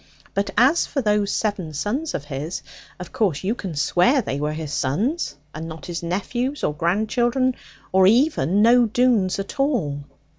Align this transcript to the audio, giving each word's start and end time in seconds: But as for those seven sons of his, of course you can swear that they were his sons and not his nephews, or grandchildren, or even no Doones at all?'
But 0.33 0.49
as 0.57 0.87
for 0.87 0.99
those 0.99 1.31
seven 1.31 1.75
sons 1.75 2.15
of 2.15 2.25
his, 2.25 2.63
of 2.99 3.11
course 3.11 3.43
you 3.43 3.53
can 3.53 3.75
swear 3.75 4.13
that 4.13 4.25
they 4.25 4.39
were 4.39 4.53
his 4.53 4.73
sons 4.73 5.35
and 5.53 5.67
not 5.67 5.85
his 5.85 6.01
nephews, 6.01 6.63
or 6.63 6.73
grandchildren, 6.73 7.53
or 7.91 8.07
even 8.07 8.63
no 8.63 8.87
Doones 8.87 9.37
at 9.37 9.59
all?' 9.59 10.03